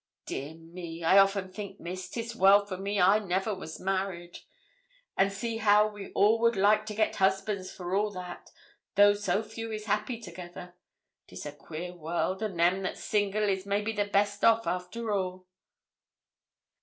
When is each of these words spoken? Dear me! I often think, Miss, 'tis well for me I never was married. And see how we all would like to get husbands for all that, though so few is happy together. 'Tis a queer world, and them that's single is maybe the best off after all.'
Dear 0.25 0.55
me! 0.55 1.03
I 1.03 1.19
often 1.19 1.51
think, 1.51 1.79
Miss, 1.79 2.09
'tis 2.09 2.35
well 2.35 2.65
for 2.65 2.75
me 2.75 2.99
I 2.99 3.19
never 3.19 3.53
was 3.53 3.79
married. 3.79 4.39
And 5.15 5.31
see 5.31 5.57
how 5.57 5.87
we 5.89 6.11
all 6.13 6.39
would 6.39 6.55
like 6.55 6.87
to 6.87 6.95
get 6.95 7.17
husbands 7.17 7.71
for 7.71 7.93
all 7.95 8.09
that, 8.13 8.49
though 8.95 9.13
so 9.13 9.43
few 9.43 9.71
is 9.71 9.85
happy 9.85 10.19
together. 10.19 10.73
'Tis 11.27 11.45
a 11.45 11.51
queer 11.51 11.93
world, 11.93 12.41
and 12.41 12.59
them 12.59 12.81
that's 12.81 13.03
single 13.03 13.47
is 13.47 13.67
maybe 13.67 13.91
the 13.93 14.05
best 14.05 14.43
off 14.43 14.65
after 14.65 15.11
all.' 15.11 15.45